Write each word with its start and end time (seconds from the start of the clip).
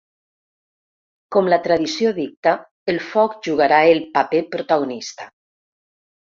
Com 1.35 1.49
la 1.55 1.59
tradició 1.67 2.15
dicta, 2.21 2.55
el 2.95 2.99
foc 3.11 3.37
jugarà 3.51 3.85
el 3.93 4.03
paper 4.19 4.45
protagonista. 4.59 5.33